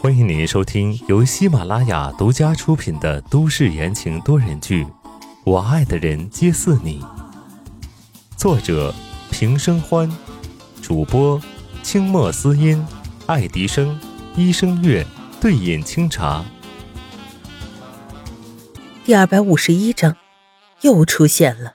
[0.00, 4.84] 欢迎您收听由喜马拉雅独家出品的都市言情多人剧
[5.44, 7.00] 《我爱的人皆似你》，
[8.36, 8.92] 作者
[9.30, 10.10] 平生欢，
[10.82, 11.40] 主播
[11.84, 12.84] 清墨思音、
[13.26, 13.96] 爱迪生、
[14.34, 15.06] 医生月、
[15.40, 16.44] 对饮清茶。
[19.04, 20.16] 第二百五十一章，
[20.80, 21.74] 又出现了。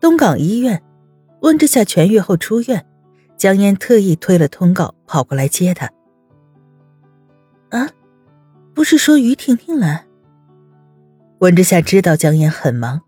[0.00, 0.80] 东港医院，
[1.44, 2.86] 温之夏痊愈后出院，
[3.36, 5.90] 江烟特意推了通告跑过来接他。
[7.68, 7.86] 啊，
[8.72, 10.06] 不是说于婷婷来？
[11.40, 13.02] 温之夏知道江烟很忙，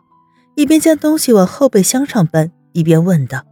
[0.54, 3.42] 一边将东西往后备箱上搬，一边问道。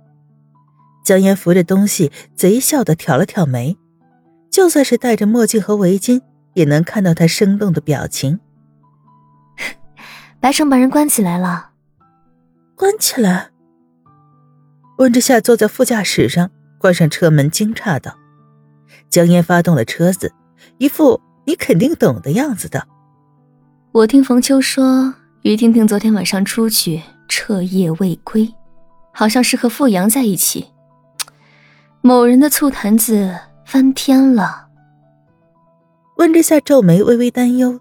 [1.02, 3.78] 江烟扶着东西，贼笑的挑了挑眉，
[4.50, 6.20] 就算是戴着墨镜和围巾，
[6.52, 8.38] 也能看到他生动的表情。
[10.40, 11.70] 白城把人关起来了。
[12.76, 13.53] 关起来。
[14.96, 18.14] 温之夏坐在副驾驶上，关上车门，惊诧道
[19.10, 20.32] ：“江烟发动了车子，
[20.78, 22.86] 一副你肯定懂的样子的
[23.90, 28.54] ：‘我听冯秋说，于婷婷昨天晚上出去彻夜未归，
[29.12, 30.66] 好像是和傅阳在一起。
[32.00, 34.68] 某人的醋坛子翻天了。’
[36.18, 37.80] 温之夏皱眉，微微担忧：‘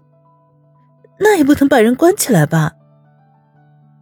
[1.20, 2.72] 那也不能把人关起来吧？’”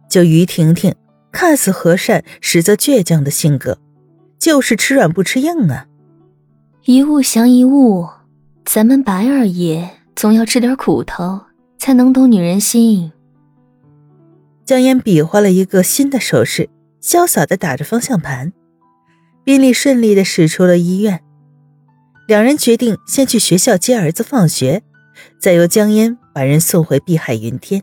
[0.09, 0.93] 就于婷婷，
[1.33, 3.79] 看似和善，实则倔强的性格，
[4.37, 5.87] 就是吃软不吃硬啊。
[6.85, 8.07] 一物降一物，
[8.63, 11.41] 咱们白二爷总要吃点苦头，
[11.79, 13.11] 才能懂女人心。
[14.63, 16.69] 江烟比划了一个新的手势，
[17.01, 18.53] 潇洒的打着方向盘，
[19.43, 21.21] 宾利顺利的驶出了医院。
[22.27, 24.83] 两人决定先去学校接儿子放学，
[25.39, 27.81] 再由江烟把人送回碧海云天。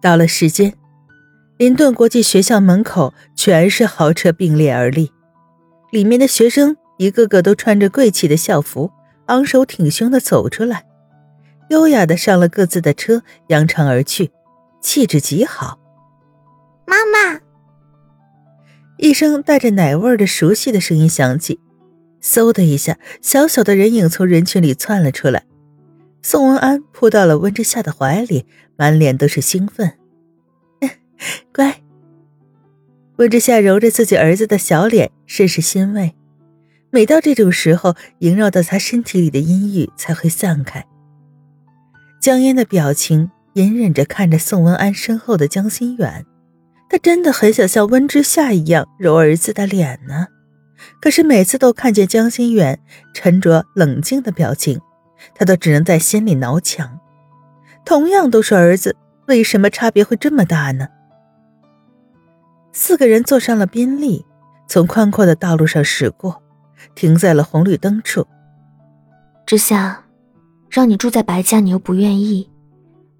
[0.00, 0.74] 到了时间。
[1.58, 5.10] 林顿国际学校门口全是豪车并列而立，
[5.90, 8.90] 里面的学生一个个都穿着贵气的校服，
[9.26, 10.84] 昂首挺胸的走出来，
[11.70, 14.30] 优雅的上了各自的车，扬长而去，
[14.82, 15.78] 气质极好。
[16.84, 17.40] 妈妈，
[18.98, 21.58] 一声带着奶味的熟悉的声音响起，
[22.22, 25.44] 嗖的一下，小小的人影从人群里窜了出来，
[26.20, 28.44] 宋文安扑到了温之夏的怀里，
[28.76, 29.94] 满脸都是兴奋。
[31.52, 31.82] 乖。
[33.16, 36.14] 温之夏揉着自己儿子的小脸，甚是欣慰。
[36.90, 40.84] 每到这种时候，萦绕到他身体里的阴郁才会散开。
[42.20, 46.24] 江烟的表情隐忍着看着宋文安身后的江心远，
[46.88, 50.26] 他真的很想像温之夏一样揉儿子的脸呢。
[51.00, 52.78] 可是每次都看见江心远
[53.14, 54.80] 沉着冷静的表情，
[55.34, 57.00] 他都只能在心里挠墙。
[57.84, 58.94] 同样都是儿子，
[59.26, 60.88] 为什么差别会这么大呢？
[62.78, 64.22] 四个人坐上了宾利，
[64.68, 66.42] 从宽阔的道路上驶过，
[66.94, 68.26] 停在了红绿灯处。
[69.46, 70.04] 之夏，
[70.68, 72.50] 让你住在白家，你又不愿意。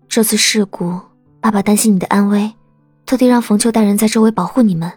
[0.08, 1.00] 这次事故，
[1.40, 2.52] 爸爸担心你的安危，
[3.06, 4.92] 特地让冯秋带人在周围保护你们。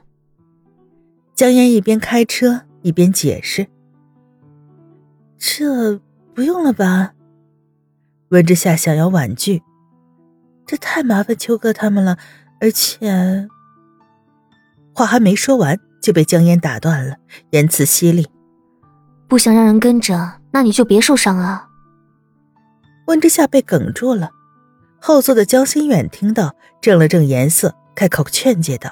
[1.34, 3.66] 江烟一边开车一边解释
[5.40, 5.98] ：“这
[6.36, 7.14] 不用了吧？”
[8.32, 9.64] 温之夏想要婉拒
[10.68, 12.18] ：“这太麻烦秋哥他们了，
[12.60, 13.48] 而且……”
[15.00, 17.16] 话还没说完，就被江烟打断了，
[17.52, 18.28] 言辞犀利
[19.30, 21.70] ：“不想让人跟着，那你就别受伤啊。”
[23.08, 24.32] 温之夏被哽住了，
[25.00, 28.92] 后座的江心远听到，正了正颜色，开口劝诫道：“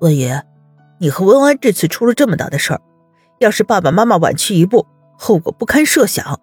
[0.00, 0.42] 温爷，
[1.00, 2.80] 你和温安这次出了这么大的事儿，
[3.40, 4.86] 要是爸爸妈妈晚去一步，
[5.18, 6.40] 后果不堪设想。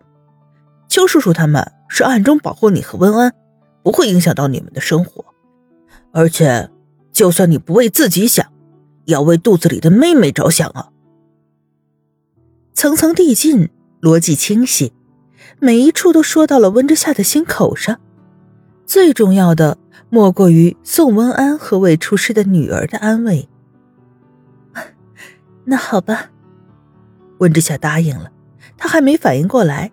[0.87, 3.33] 邱叔叔他们是暗中保护你和温安，
[3.81, 5.25] 不会影响到你们的生活，
[6.13, 6.69] 而且……”
[7.17, 8.45] 就算你不为自己想，
[9.05, 10.89] 也要为肚子里的妹妹着想啊！
[12.75, 13.69] 层层递进，
[13.99, 14.93] 逻辑清晰，
[15.57, 17.99] 每一处都说到了温之夏的心口上。
[18.85, 19.79] 最重要的，
[20.11, 23.49] 莫过于宋温安和未出世的女儿的安慰。
[25.65, 26.29] 那好吧，
[27.39, 28.31] 温之夏答应了。
[28.77, 29.91] 他还没反应过来，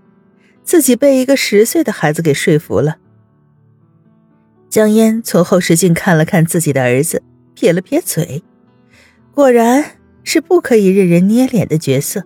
[0.63, 2.99] 自己被一个十岁的孩子给说服了。
[4.75, 7.23] 江烟从后视镜看了看自己的儿子，
[7.55, 8.43] 撇了撇嘴，
[9.33, 9.93] 果然
[10.25, 12.25] 是不可以任人捏脸的角色。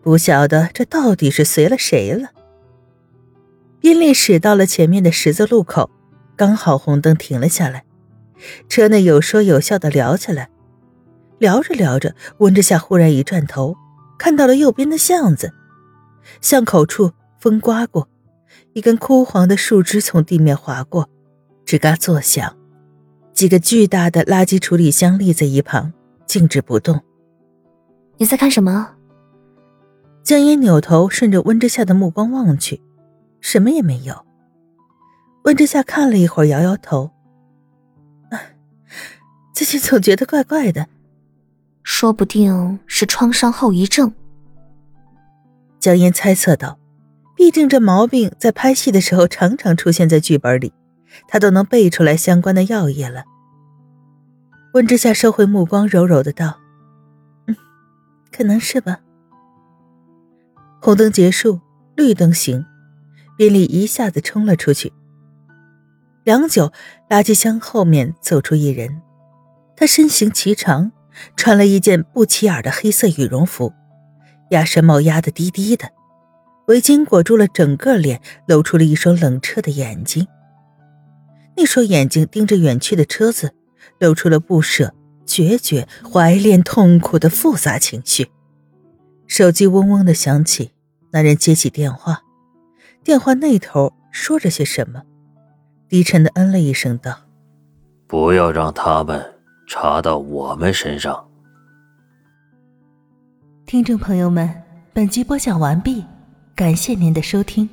[0.00, 2.28] 不晓得这到底是随了谁了。
[3.80, 5.90] 宾利驶到了前面的十字路口，
[6.36, 7.82] 刚好红灯停了下来，
[8.68, 10.50] 车内有说有笑的聊起来。
[11.38, 13.76] 聊着聊着，温之夏忽然一转头，
[14.16, 15.52] 看到了右边的巷子，
[16.40, 17.10] 巷口处
[17.40, 18.08] 风刮过，
[18.74, 21.10] 一根枯黄的树枝从地面划过。
[21.66, 22.56] 吱嘎作响，
[23.32, 25.92] 几个巨大的垃圾处理箱立在一旁，
[26.26, 27.00] 静止不动。
[28.18, 28.94] 你在看什么？
[30.22, 32.80] 江烟扭头顺着温之夏的目光望去，
[33.40, 34.24] 什么也没有。
[35.44, 37.10] 温之夏看了一会儿，摇摇头。
[39.54, 40.86] 最近总觉得怪怪的，
[41.82, 44.12] 说不定是创伤后遗症。
[45.78, 46.78] 江烟猜测道
[47.36, 50.72] ：“毕竟这毛病在拍戏的时候常常出现在剧本里，
[51.28, 53.24] 他都能背出来相关的药液了。”
[54.74, 56.58] 温之夏收回目光，柔柔的道
[57.46, 57.56] ：“嗯，
[58.32, 59.00] 可能是吧。”
[60.82, 61.60] 红灯结束，
[61.96, 62.66] 绿灯行，
[63.38, 64.92] 宾利一下子冲了出去。
[66.24, 66.72] 良久，
[67.08, 69.00] 垃圾箱后面走出一人，
[69.76, 70.90] 他身形颀长，
[71.36, 73.72] 穿了一件不起眼的黑色羽绒服，
[74.50, 75.90] 鸭舌帽压得低低的，
[76.66, 80.26] 围巾裹住了整个脸，露出了一双冷彻的眼睛。
[81.56, 83.54] 那双眼睛盯着远去的车子，
[83.98, 88.30] 露出了不舍、决绝、怀恋、痛苦的复杂情绪。
[89.26, 90.72] 手机嗡嗡的响起。
[91.10, 92.24] 那人接起电话，
[93.04, 95.02] 电话那头说着些什么，
[95.88, 97.20] 低沉的嗯了一声，道
[98.08, 99.24] ：“不要让他们
[99.68, 101.28] 查到我们身上。”
[103.64, 104.52] 听众朋友们，
[104.92, 106.04] 本集播讲完毕，
[106.56, 107.70] 感谢您的收听。